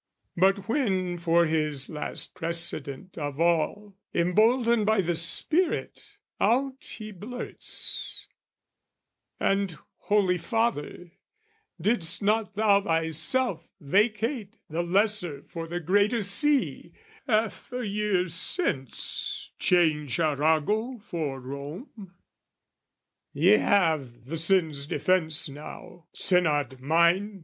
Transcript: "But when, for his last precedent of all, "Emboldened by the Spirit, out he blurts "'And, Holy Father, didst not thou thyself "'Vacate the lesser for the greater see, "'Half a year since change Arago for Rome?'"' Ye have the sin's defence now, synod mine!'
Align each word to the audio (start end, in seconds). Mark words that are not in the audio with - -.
"But 0.35 0.67
when, 0.67 1.19
for 1.19 1.45
his 1.45 1.87
last 1.87 2.33
precedent 2.33 3.19
of 3.19 3.39
all, 3.39 3.95
"Emboldened 4.15 4.83
by 4.83 5.01
the 5.01 5.13
Spirit, 5.13 6.17
out 6.39 6.83
he 6.83 7.11
blurts 7.11 8.27
"'And, 9.39 9.77
Holy 9.97 10.39
Father, 10.39 11.11
didst 11.79 12.23
not 12.23 12.55
thou 12.55 12.81
thyself 12.81 13.67
"'Vacate 13.79 14.55
the 14.71 14.81
lesser 14.81 15.43
for 15.43 15.67
the 15.67 15.79
greater 15.79 16.23
see, 16.23 16.93
"'Half 17.27 17.71
a 17.71 17.85
year 17.87 18.27
since 18.27 19.51
change 19.59 20.19
Arago 20.19 20.97
for 20.97 21.39
Rome?'"' 21.39 22.15
Ye 23.33 23.51
have 23.57 24.25
the 24.25 24.37
sin's 24.37 24.87
defence 24.87 25.47
now, 25.47 26.07
synod 26.11 26.79
mine!' 26.81 27.39